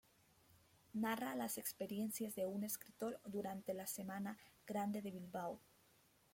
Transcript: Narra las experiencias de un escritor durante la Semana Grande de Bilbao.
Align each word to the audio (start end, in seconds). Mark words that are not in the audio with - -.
Narra 0.95 1.35
las 1.35 1.59
experiencias 1.59 2.33
de 2.33 2.47
un 2.47 2.63
escritor 2.63 3.19
durante 3.23 3.75
la 3.75 3.85
Semana 3.85 4.35
Grande 4.65 5.03
de 5.03 5.11
Bilbao. 5.11 5.59